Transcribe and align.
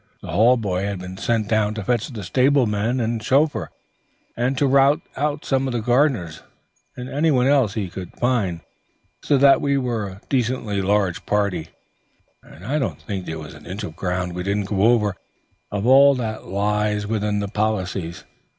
The 0.23 0.31
hall 0.31 0.57
boy 0.57 0.81
had 0.85 0.97
been 0.97 1.17
sent 1.17 1.47
down 1.47 1.75
to 1.75 1.83
fetch 1.83 2.09
up 2.09 2.15
the 2.15 2.23
stablemen 2.23 2.99
and 2.99 3.21
chauffeur, 3.21 3.69
and 4.35 4.57
to 4.57 4.65
rout 4.65 4.99
out 5.15 5.45
some 5.45 5.67
of 5.67 5.73
the 5.73 5.79
gardeners 5.79 6.41
and 6.97 7.07
anyone 7.07 7.45
else 7.45 7.75
he 7.75 7.87
could 7.87 8.11
find, 8.17 8.61
so 9.21 9.37
that 9.37 9.61
we 9.61 9.77
were 9.77 10.07
a 10.07 10.21
decently 10.27 10.81
large 10.81 11.23
party, 11.27 11.67
and 12.41 12.65
I 12.65 12.79
don't 12.79 12.99
think 12.99 13.27
there 13.27 13.37
was 13.37 13.53
an 13.53 13.67
inch 13.67 13.83
of 13.83 13.95
ground 13.95 14.33
we 14.33 14.41
didn't 14.41 14.65
go 14.69 14.81
over, 14.81 15.15
of 15.71 15.85
all 15.85 16.15
that 16.15 16.47
lies 16.47 17.05
within 17.05 17.39
the 17.39 17.47
policies. 17.47 18.23